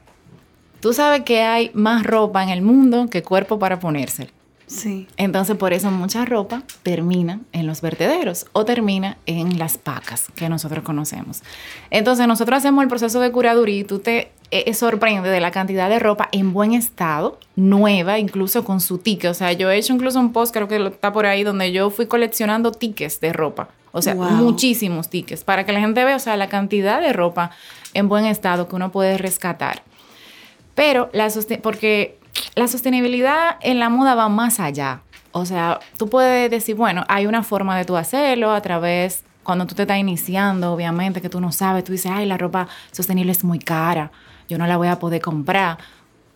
[0.80, 4.30] Tú sabes que hay más ropa en el mundo que cuerpo para ponérsela.
[4.72, 5.06] Sí.
[5.16, 10.48] Entonces, por eso mucha ropa termina en los vertederos o termina en las pacas que
[10.48, 11.42] nosotros conocemos.
[11.90, 15.90] Entonces, nosotros hacemos el proceso de curaduría y tú te eh, sorprendes de la cantidad
[15.90, 19.30] de ropa en buen estado, nueva, incluso con su ticket.
[19.30, 21.90] O sea, yo he hecho incluso un post, creo que está por ahí, donde yo
[21.90, 23.68] fui coleccionando tickets de ropa.
[23.92, 27.50] O sea, muchísimos tickets para que la gente vea, o sea, la cantidad de ropa
[27.92, 29.82] en buen estado que uno puede rescatar.
[30.74, 31.28] Pero la
[31.62, 32.18] porque
[32.54, 35.02] la sostenibilidad en la moda va más allá.
[35.32, 39.66] O sea, tú puedes decir, bueno, hay una forma de tú hacerlo a través, cuando
[39.66, 43.32] tú te estás iniciando, obviamente, que tú no sabes, tú dices, ay, la ropa sostenible
[43.32, 44.12] es muy cara,
[44.48, 45.78] yo no la voy a poder comprar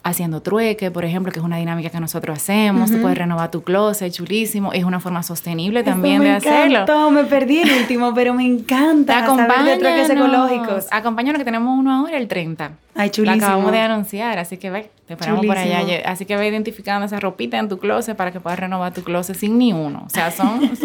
[0.08, 2.90] haciendo trueque, por ejemplo, que es una dinámica que nosotros hacemos.
[2.90, 4.72] Tú puedes renovar tu closet, chulísimo.
[4.72, 7.10] Es una forma sostenible también de hacerlo.
[7.10, 9.24] Me perdí el último, pero me encanta.
[9.24, 9.78] Acompáñanos.
[9.78, 10.86] trueques ecológicos.
[10.90, 12.72] Acompáñanos que tenemos uno ahora el 30.
[12.94, 13.40] Ay, chulísimo.
[13.40, 15.82] Lo acabamos de anunciar, así que ve, te esperamos por allá.
[16.06, 19.36] Así que ve identificando esa ropita en tu closet para que puedas renovar tu closet
[19.36, 20.04] sin ni uno.
[20.06, 20.60] O sea, son...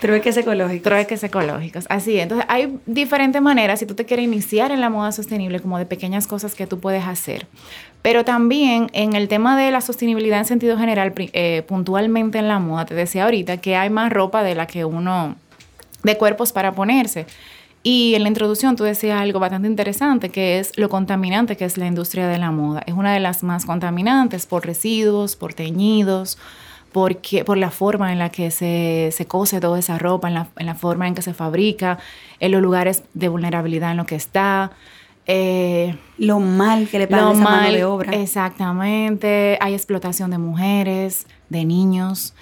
[0.00, 0.82] Trueques ecológicos.
[0.82, 2.20] Trueques ecológicos, así.
[2.20, 5.86] Entonces, hay diferentes maneras, si tú te quieres iniciar en la moda sostenible, como de
[5.86, 7.46] pequeñas cosas que tú puedes hacer.
[8.02, 12.58] Pero también en el tema de la sostenibilidad en sentido general, eh, puntualmente en la
[12.60, 15.34] moda, te decía ahorita que hay más ropa de la que uno,
[16.04, 17.26] de cuerpos para ponerse.
[17.82, 21.76] Y en la introducción tú decías algo bastante interesante, que es lo contaminante que es
[21.76, 22.82] la industria de la moda.
[22.86, 26.38] Es una de las más contaminantes por residuos, por teñidos,
[26.92, 30.48] porque, por la forma en la que se, se cose toda esa ropa, en la,
[30.56, 31.98] en la, forma en que se fabrica,
[32.40, 34.72] en los lugares de vulnerabilidad en lo que está.
[35.30, 38.12] Eh, lo mal que le pagan esa mano de obra.
[38.14, 39.58] Exactamente.
[39.60, 42.34] Hay explotación de mujeres, de niños.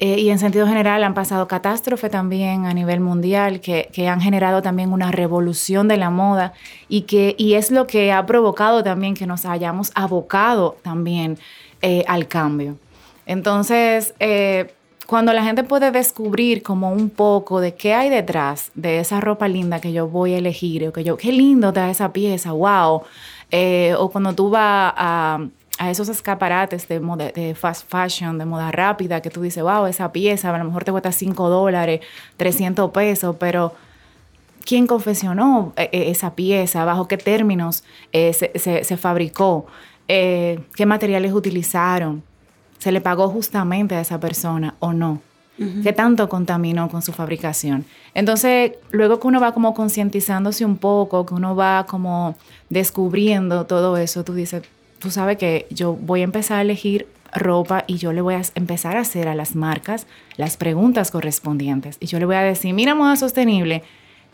[0.00, 4.20] Eh, y en sentido general han pasado catástrofes también a nivel mundial que, que, han
[4.20, 6.54] generado también una revolución de la moda
[6.88, 11.38] y, que, y es lo que ha provocado también que nos hayamos abocado también
[11.82, 12.78] eh, al cambio.
[13.26, 14.74] Entonces, eh,
[15.06, 19.48] cuando la gente puede descubrir como un poco de qué hay detrás de esa ropa
[19.48, 23.02] linda que yo voy a elegir, o que yo, qué lindo está esa pieza, wow.
[23.50, 25.40] Eh, o cuando tú vas a,
[25.88, 27.00] esos escaparates de,
[27.34, 30.84] de fast fashion, de moda rápida, que tú dices, wow, esa pieza a lo mejor
[30.84, 32.00] te cuesta 5 dólares,
[32.36, 33.74] 300 pesos, pero
[34.64, 36.84] ¿quién confeccionó eh, esa pieza?
[36.84, 39.66] ¿Bajo qué términos se, fabricó?
[40.06, 42.22] ¿Qué materiales utilizaron?
[42.82, 45.22] Se le pagó justamente a esa persona o no.
[45.84, 47.84] ¿Qué tanto contaminó con su fabricación?
[48.12, 52.34] Entonces, luego que uno va como concientizándose un poco, que uno va como
[52.70, 54.64] descubriendo todo eso, tú dices,
[54.98, 58.42] tú sabes que yo voy a empezar a elegir ropa y yo le voy a
[58.56, 61.98] empezar a hacer a las marcas las preguntas correspondientes.
[62.00, 63.84] Y yo le voy a decir, mira, moda sostenible,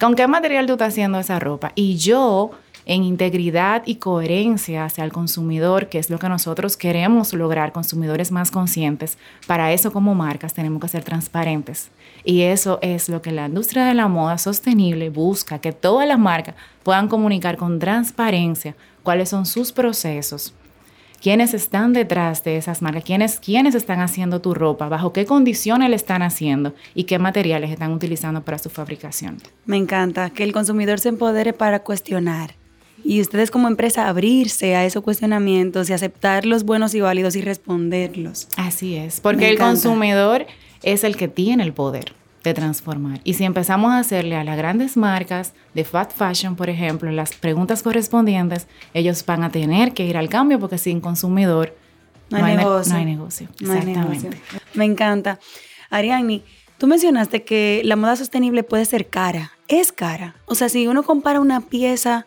[0.01, 1.73] ¿con qué material tú estás haciendo esa ropa?
[1.75, 2.53] Y yo
[2.89, 8.33] en integridad y coherencia hacia el consumidor, que es lo que nosotros queremos lograr, consumidores
[8.33, 9.19] más conscientes.
[9.47, 11.91] Para eso como marcas tenemos que ser transparentes.
[12.25, 16.19] Y eso es lo que la industria de la moda sostenible busca, que todas las
[16.19, 20.55] marcas puedan comunicar con transparencia cuáles son sus procesos,
[21.21, 25.91] quiénes están detrás de esas marcas, quiénes, quiénes están haciendo tu ropa, bajo qué condiciones
[25.91, 29.37] le están haciendo y qué materiales están utilizando para su fabricación.
[29.67, 32.58] Me encanta que el consumidor se empodere para cuestionar
[33.05, 37.43] y ustedes como empresa abrirse a esos cuestionamientos y aceptar los buenos y válidos y
[37.43, 38.49] responderlos.
[38.57, 40.47] Así es, porque el consumidor
[40.83, 42.13] es el que tiene el poder
[42.45, 43.21] de transformar.
[43.25, 47.35] Y si empezamos a hacerle a las grandes marcas de fast fashion, por ejemplo, las
[47.35, 51.75] preguntas correspondientes, ellos van a tener que ir al cambio porque sin consumidor
[52.31, 52.93] no hay, negocio.
[52.93, 53.49] No hay negocio.
[53.61, 54.41] Exactamente.
[54.75, 55.39] Me encanta.
[55.91, 56.43] Ariani,
[56.77, 59.53] tú mencionaste que la moda sostenible puede ser cara.
[59.67, 60.37] Es cara.
[60.47, 62.27] O sea, si uno compara una pieza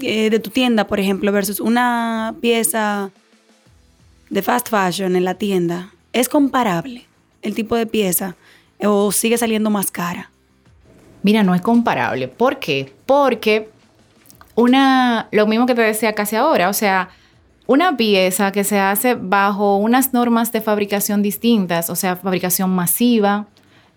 [0.00, 3.10] eh, de tu tienda, por ejemplo, versus una pieza
[4.30, 7.06] de fast fashion en la tienda, ¿es comparable
[7.42, 8.36] el tipo de pieza
[8.80, 10.30] o sigue saliendo más cara?
[11.22, 12.28] Mira, no es comparable.
[12.28, 12.92] ¿Por qué?
[13.04, 13.70] Porque
[14.54, 17.10] una, lo mismo que te decía casi ahora, o sea,
[17.66, 23.46] una pieza que se hace bajo unas normas de fabricación distintas, o sea, fabricación masiva,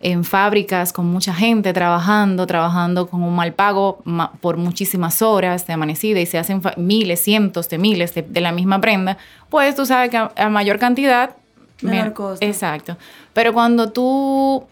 [0.01, 4.01] en fábricas con mucha gente trabajando, trabajando con un mal pago
[4.39, 8.79] por muchísimas horas de amanecida y se hacen miles, cientos de miles de, la misma
[8.79, 9.17] prenda,
[9.49, 11.35] pues tú sabes que a, mayor cantidad...
[11.81, 12.45] Menor costo.
[12.45, 12.97] Exacto.
[13.33, 14.65] Pero cuando tú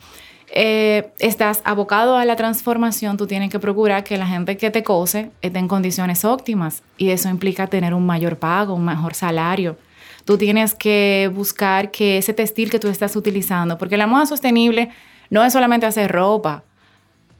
[0.49, 4.83] eh, estás abocado a la transformación, tú tienes que procurar que la gente que te
[4.83, 9.77] cose esté en condiciones óptimas y eso implica tener un mayor pago, un mejor salario.
[10.23, 14.89] Tú tienes que buscar que ese textil que tú estás utilizando, porque la moda sostenible
[15.29, 16.63] no es solamente hacer ropa,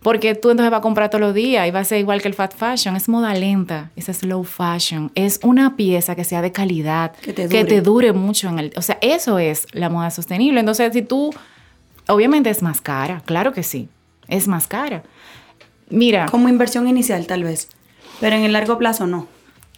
[0.02, 2.28] porque tú entonces vas a comprar todos los días y va a ser igual que
[2.28, 2.96] el fast fashion.
[2.96, 5.12] Es moda lenta, es slow fashion.
[5.16, 8.74] Es una pieza que sea de calidad, que te dure, mucho en el...
[8.78, 10.60] O sea, eso es la moda sostenible.
[10.60, 11.34] Entonces, si tú...
[12.08, 13.90] Obviamente es más cara, claro que sí.
[14.30, 15.04] Es más cara.
[15.90, 16.28] Mira...
[16.28, 17.68] Como inversión inicial tal vez,
[18.22, 19.28] pero en el largo plazo no.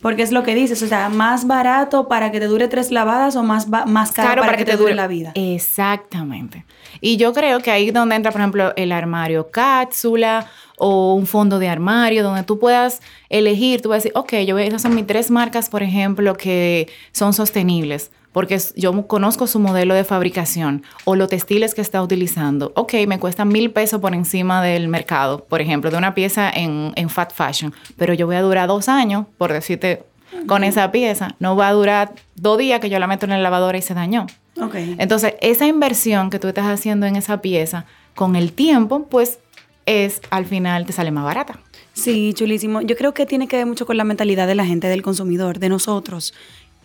[0.02, 3.36] Porque es lo que dices, o sea, más barato para que te dure tres lavadas
[3.36, 5.32] o más, más caro, para, que, te dure la vida.
[5.36, 6.66] Exactamente.
[7.02, 11.28] Y yo creo que ahí es donde entra, por ejemplo, el armario cápsula o un
[11.28, 14.82] fondo de armario donde tú puedas elegir, tú vas a decir, ok, yo voy, esas
[14.82, 20.04] son mis tres marcas, por ejemplo, que son sostenibles porque yo conozco su modelo de
[20.04, 22.72] fabricación o los textiles que está utilizando.
[22.76, 26.92] Ok, me cuesta mil pesos por encima del mercado, por ejemplo, de una pieza en,
[26.96, 30.04] en fat fashion, pero yo voy a durar dos años, por decirte,
[30.48, 31.36] con esa pieza.
[31.40, 33.94] No va a durar dos días que yo la meto en la lavadora y se
[33.94, 34.28] dañó.
[34.62, 34.96] Okay.
[34.98, 39.40] Entonces, esa inversión que tú estás haciendo en esa pieza, con el tiempo, pues
[39.86, 41.60] es al final te sale más barata.
[41.94, 42.82] Sí, chulísimo.
[42.82, 45.60] Yo creo que tiene que ver mucho con la mentalidad de la gente, del consumidor,
[45.60, 46.34] de nosotros.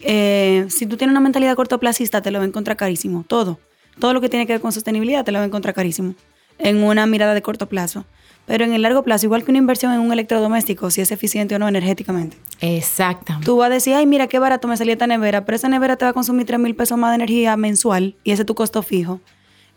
[0.00, 3.24] Eh, si tú tienes una mentalidad cortoplacista, te lo va a encontrar carísimo.
[3.26, 3.58] Todo.
[3.98, 6.14] Todo lo que tiene que ver con sostenibilidad te lo va a encontrar carísimo.
[6.58, 8.04] En una mirada de corto plazo.
[8.46, 11.54] Pero en el largo plazo, igual que una inversión en un electrodoméstico, si es eficiente
[11.54, 12.36] o no energéticamente.
[12.60, 13.46] Exactamente.
[13.46, 15.96] Tú vas a decir, ay, mira qué barato me salía esta nevera, pero esa nevera
[15.96, 18.54] te va a consumir 3 mil pesos más de energía mensual y ese es tu
[18.54, 19.20] costo fijo.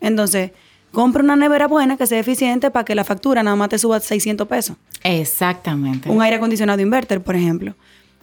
[0.00, 0.50] Entonces,
[0.92, 4.00] compra una nevera buena que sea eficiente para que la factura nada más te suba
[4.00, 4.76] 600 pesos.
[5.02, 6.10] Exactamente.
[6.10, 7.74] Un aire acondicionado inverter, por ejemplo.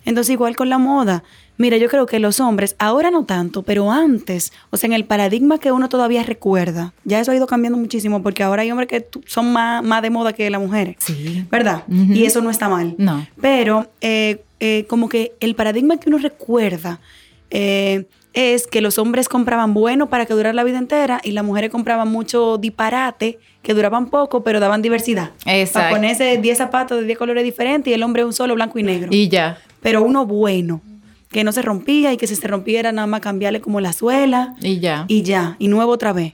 [0.05, 1.23] Entonces, igual con la moda.
[1.57, 5.05] Mira, yo creo que los hombres, ahora no tanto, pero antes, o sea, en el
[5.05, 8.89] paradigma que uno todavía recuerda, ya eso ha ido cambiando muchísimo porque ahora hay hombres
[8.89, 10.97] que son más, más de moda que las mujeres.
[10.99, 11.45] Sí.
[11.49, 11.83] ¿Verdad?
[11.87, 12.95] Y eso no está mal.
[12.97, 13.25] No.
[13.39, 16.99] Pero eh, eh, como que el paradigma que uno recuerda
[17.49, 18.05] eh,
[18.35, 21.71] es que los hombres compraban bueno para que durara la vida entera y las mujeres
[21.71, 25.31] compraban mucho disparate que duraban poco pero daban diversidad.
[25.43, 25.95] Para Exacto.
[25.95, 29.07] ponerse 10 zapatos de 10 colores diferentes y el hombre un solo blanco y negro.
[29.11, 29.57] Y ya.
[29.81, 30.81] pero uno bueno,
[31.31, 33.93] que no se rompía y que si se rompía era nada más cambiarle como la
[33.93, 35.05] suela Y ya.
[35.07, 36.33] y ya, y nuevo otra vez.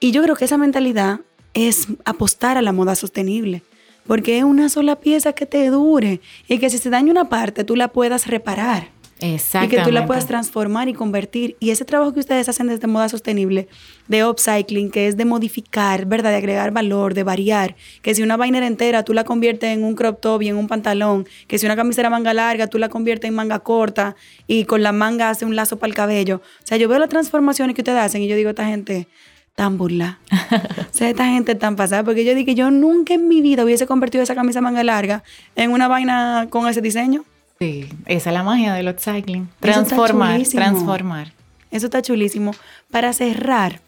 [0.00, 1.20] Y yo creo que esa mentalidad
[1.52, 3.62] es apostar a la moda sostenible,
[4.06, 7.62] porque es una sola pieza que te dure y que si se daña una parte
[7.64, 8.88] tú la puedas reparar
[9.24, 11.56] y que tú la puedas transformar y convertir.
[11.60, 13.68] Y ese trabajo que ustedes hacen desde moda sostenible,
[14.06, 16.30] de upcycling, que es de modificar, ¿verdad?
[16.30, 17.74] De agregar valor, de variar.
[18.02, 20.68] Que si una vainera entera tú la conviertes en un crop top y en un
[20.68, 24.14] pantalón, que si una camisera manga larga tú la conviertes en manga corta
[24.46, 26.42] y con la manga hace un lazo para el cabello.
[26.62, 29.08] O sea, yo veo las transformaciones que ustedes hacen y yo digo, esta gente
[29.54, 30.18] tan burla.
[30.30, 32.04] o sea, esta gente tan pasada.
[32.04, 35.22] Porque yo dije, yo nunca en mi vida hubiese convertido esa camisa manga larga
[35.56, 37.24] en una vaina con ese diseño.
[37.58, 39.48] Sí, esa es la magia del upcycling.
[39.60, 41.32] Transformar, transformar.
[41.70, 42.52] Eso está chulísimo.
[42.90, 43.80] Para cerrar,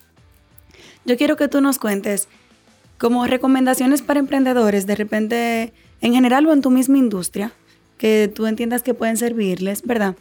[1.05, 2.29] yo quiero que tú nos cuentes
[2.99, 7.53] como recomendaciones para emprendedores, de repente, en general o en tu misma industria,
[7.99, 10.17] que tú entiendas que pueden servirles, ¿verdad?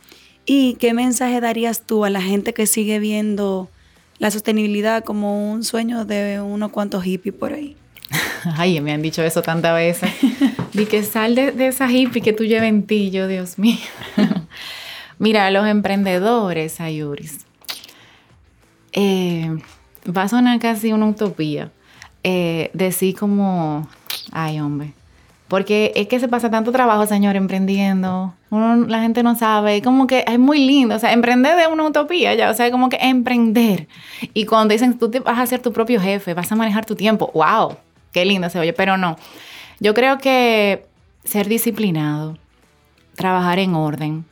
[0.45, 3.69] Y qué mensaje darías tú a la gente que sigue viendo
[4.19, 7.75] la sostenibilidad como un sueño de unos cuantos hippies por ahí.
[8.57, 10.11] Ay, me han dicho eso tantas veces.
[10.75, 13.77] Di que sal de, de esa hippie que tú llevas en ti, yo, Dios mío.
[15.19, 17.45] Mira, los emprendedores, Ayuris,
[18.93, 19.57] eh,
[20.15, 21.71] va a sonar casi una utopía.
[22.23, 23.87] Eh, decir como,
[24.31, 24.93] ay, hombre.
[25.47, 28.33] Porque es que se pasa tanto trabajo, señor, emprendiendo.
[28.49, 29.81] Uno- la gente no sabe.
[29.83, 30.95] Como que es muy lindo.
[30.95, 32.49] O sea, emprender es una utopía ya.
[32.49, 33.87] O sea, como que emprender.
[34.33, 36.95] Y cuando dicen, tú te vas a ser tu propio jefe, vas a manejar tu
[36.95, 37.29] tiempo.
[37.35, 37.77] ¡Wow!
[38.11, 38.73] Qué lindo se oye.
[38.73, 39.17] Pero no.
[39.79, 40.85] Yo creo que
[41.23, 42.37] ser disciplinado,
[43.15, 44.25] trabajar en orden,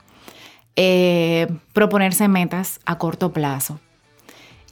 [0.76, 3.80] eh, proponerse metas a corto plazo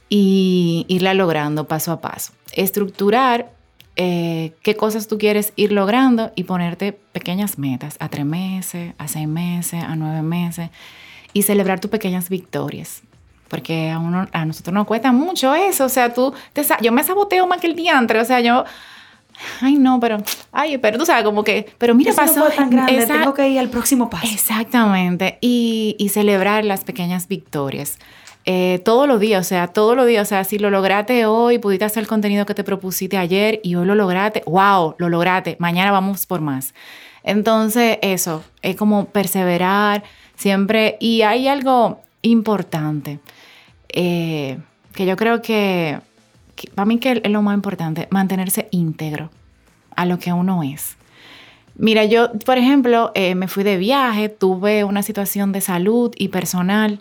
[0.08, 2.32] y irla logrando paso a paso.
[2.52, 3.52] Estructurar
[3.96, 9.08] eh, qué cosas tú quieres ir logrando y ponerte pequeñas metas a tres meses, a
[9.08, 10.70] seis meses, a nueve meses
[11.32, 13.02] y celebrar tus pequeñas victorias.
[13.48, 15.84] Porque a, uno, a nosotros nos cuesta mucho eso.
[15.84, 16.32] O sea, tú,
[16.80, 18.18] yo me saboteo más que el diantre.
[18.18, 18.64] O sea, yo,
[19.60, 20.18] ay no, pero,
[20.52, 22.46] ay, pero tú sabes, como que, pero mira, Eso no pasó.
[22.46, 24.26] fue tan grande, esa- tengo que ir al próximo paso.
[24.32, 25.38] Exactamente.
[25.40, 27.98] Y, y celebrar las pequeñas victorias.
[28.44, 30.26] Eh, todos los días, o sea, todos los días.
[30.26, 33.76] O sea, si lo lograste hoy, pudiste hacer el contenido que te propusiste ayer y
[33.76, 35.56] hoy lo lograste, wow, lo lograste.
[35.60, 36.74] Mañana vamos por más.
[37.22, 40.02] Entonces, eso, es como perseverar
[40.36, 40.96] siempre.
[40.98, 43.20] Y hay algo importante
[43.90, 44.58] eh,
[44.94, 46.00] que yo creo que,
[46.56, 49.30] que para mí que es lo más importante, mantenerse íntegro
[49.96, 50.96] a lo que uno es.
[51.74, 56.28] Mira, yo, por ejemplo, eh, me fui de viaje, tuve una situación de salud y
[56.28, 57.00] personal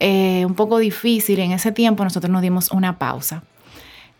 [0.00, 1.38] eh, un poco difícil.
[1.40, 3.42] En ese tiempo nosotros nos dimos una pausa.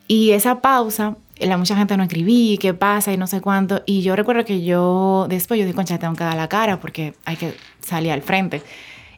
[0.08, 3.82] Y esa pausa, eh, la mucha gente no escribí, qué pasa y no sé cuánto.
[3.86, 7.14] Y yo recuerdo que yo, después yo dije, concha, tengo que dar la cara porque
[7.24, 8.62] hay que salir al frente.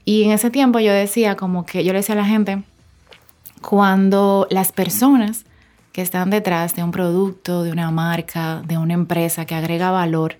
[0.05, 2.63] Y en ese tiempo yo decía como que, yo le decía a la gente,
[3.61, 5.45] cuando las personas
[5.93, 10.37] que están detrás de un producto, de una marca, de una empresa que agrega valor,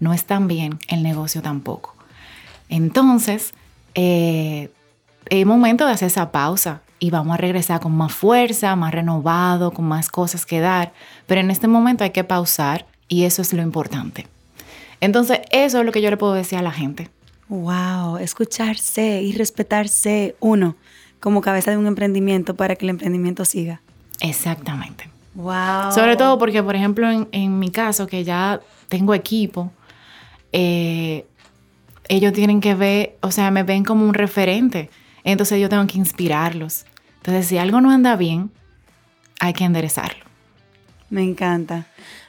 [0.00, 1.94] no están bien, el negocio tampoco.
[2.68, 3.54] Entonces,
[3.94, 4.70] eh,
[5.28, 9.72] es momento de hacer esa pausa y vamos a regresar con más fuerza, más renovado,
[9.72, 10.92] con más cosas que dar.
[11.26, 14.26] Pero en este momento hay que pausar y eso es lo importante.
[15.00, 17.10] Entonces, eso es lo que yo le puedo decir a la gente.
[17.48, 20.76] Wow, escucharse y respetarse uno
[21.20, 23.80] como cabeza de un emprendimiento para que el emprendimiento siga.
[24.20, 25.10] Exactamente.
[25.34, 25.92] Wow.
[25.92, 29.70] Sobre todo porque, por ejemplo, en, en mi caso, que ya tengo equipo,
[30.52, 31.26] eh,
[32.08, 34.90] ellos tienen que ver, o sea, me ven como un referente.
[35.24, 36.86] Entonces yo tengo que inspirarlos.
[37.16, 38.50] Entonces, si algo no anda bien,
[39.40, 40.24] hay que enderezarlo.
[41.10, 41.86] Me encanta,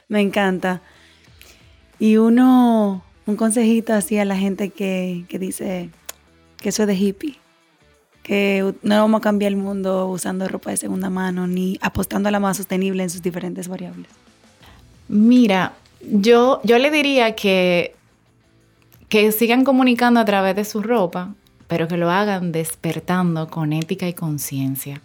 [0.08, 0.82] me encanta.
[1.98, 5.90] Y uno, un consejito así a la gente que, que dice
[6.58, 7.38] que eso es de hippie,
[8.28, 12.40] no vamos a cambiar el mundo usando ropa de segunda mano ni apostando a la
[12.40, 14.08] más sostenible en sus diferentes variables.
[15.08, 15.72] Mira,
[16.02, 17.94] yo, yo le diría que,
[19.08, 21.34] que sigan comunicando a través de su ropa,
[21.66, 25.00] pero que lo hagan despertando con ética y conciencia.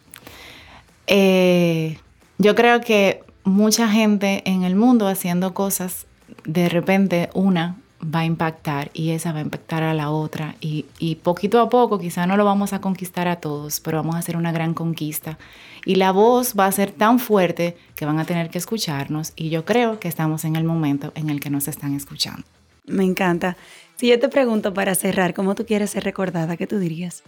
[1.07, 1.97] Eh,
[2.37, 6.07] yo creo que mucha gente en el mundo haciendo cosas,
[6.43, 10.85] de repente una va a impactar y esa va a impactar a la otra y,
[10.99, 14.19] y poquito a poco quizá no lo vamos a conquistar a todos, pero vamos a
[14.19, 15.37] hacer una gran conquista
[15.85, 19.49] y la voz va a ser tan fuerte que van a tener que escucharnos y
[19.49, 22.43] yo creo que estamos en el momento en el que nos están escuchando.
[22.85, 23.55] Me encanta.
[23.95, 26.57] Si yo te pregunto para cerrar, ¿cómo tú quieres ser recordada?
[26.57, 27.23] ¿Qué tú dirías?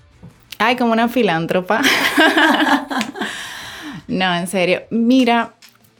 [0.57, 1.81] Ay, como una filántropa.
[4.07, 4.81] no, en serio.
[4.89, 5.53] Mira,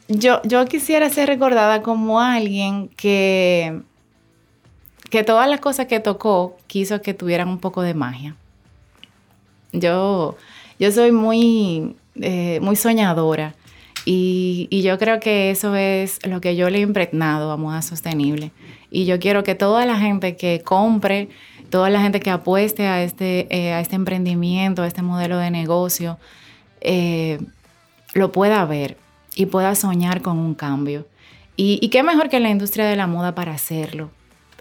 [0.08, 3.80] yo, yo quisiera ser recordada como alguien que,
[5.10, 8.34] que todas las cosas que tocó quiso que tuvieran un poco de magia.
[9.72, 10.36] Yo,
[10.78, 13.54] yo soy muy, eh, muy soñadora
[14.04, 17.82] y, y, yo creo que eso es lo que yo le he impregnado a Moda
[17.82, 18.52] Sostenible.
[18.90, 21.28] Y yo quiero que toda la gente que compre,
[21.70, 25.50] toda la gente que apueste a este, eh, a este emprendimiento, a este modelo de
[25.50, 26.18] negocio,
[26.80, 27.40] eh,
[28.14, 28.96] lo pueda ver
[29.34, 31.06] y pueda soñar con un cambio.
[31.56, 34.10] Y, y, qué mejor que la industria de la moda para hacerlo.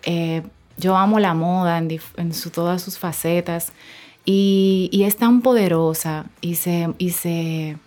[0.06, 0.44] Eh,
[0.78, 3.72] yo amo la moda en, en su, todas sus facetas
[4.26, 7.78] y, y, es tan poderosa y se, y se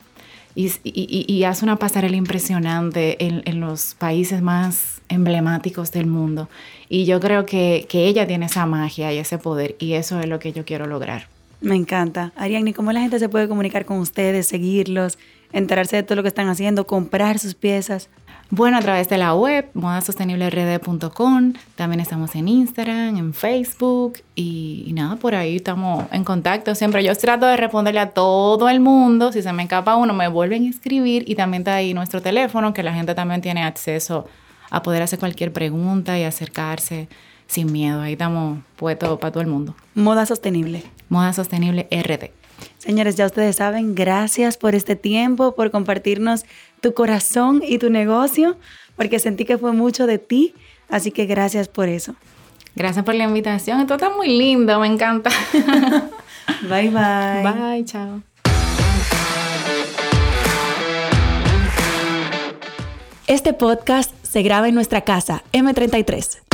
[0.54, 6.48] y, hace una pasarela impresionante en, en, los países más emblemáticos del mundo.
[6.88, 10.26] Y yo creo que, que, ella tiene esa magia y ese poder y eso es
[10.26, 11.28] lo que yo quiero lograr.
[11.60, 12.32] Me encanta.
[12.36, 15.18] Ariadne, ¿cómo la gente se puede comunicar con ustedes, seguirlos,
[15.52, 18.08] enterarse de todo lo que están haciendo, comprar sus piezas?
[18.51, 21.53] Bueno, a través de la web, modasosteniblerd.com.
[21.74, 26.74] También estamos en Instagram, en Facebook y, y, nada, por ahí estamos en contacto.
[26.74, 29.32] Siempre yo trato de responderle a todo el mundo.
[29.32, 32.72] Si se me escapa uno, me vuelven a escribir y también está ahí nuestro teléfono,
[32.72, 34.26] que la gente también tiene acceso
[34.70, 37.09] a poder hacer cualquier pregunta y acercarse
[37.49, 38.01] sin miedo.
[38.01, 39.74] Ahí estamos puestos para todo el mundo.
[39.94, 40.84] Moda Sostenible.
[41.11, 42.30] Moda Sostenible RD.
[42.78, 46.44] Señores, ya ustedes saben, gracias por este tiempo, por compartirnos
[46.81, 48.57] tu corazón y tu negocio,
[48.97, 50.55] porque sentí que fue mucho de ti,
[50.89, 52.14] así que gracias por eso.
[52.74, 55.31] Gracias por la invitación, esto está muy lindo, me encanta.
[56.62, 57.43] bye bye.
[57.43, 58.22] Bye, chao.
[63.26, 66.47] Este podcast se graba en nuestra casa, M33.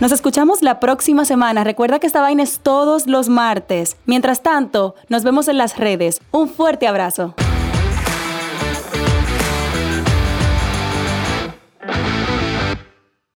[0.00, 1.62] Nos escuchamos la próxima semana.
[1.62, 3.98] Recuerda que esta vaina es todos los martes.
[4.06, 6.22] Mientras tanto, nos vemos en las redes.
[6.30, 7.34] Un fuerte abrazo.